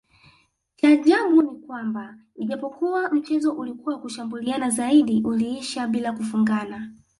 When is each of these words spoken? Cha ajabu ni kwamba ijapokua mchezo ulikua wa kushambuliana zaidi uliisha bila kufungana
Cha 0.75 0.87
ajabu 0.87 1.41
ni 1.41 1.59
kwamba 1.67 2.17
ijapokua 2.35 3.09
mchezo 3.11 3.53
ulikua 3.53 3.93
wa 3.93 3.99
kushambuliana 3.99 4.69
zaidi 4.69 5.21
uliisha 5.25 5.87
bila 5.87 6.13
kufungana 6.13 6.91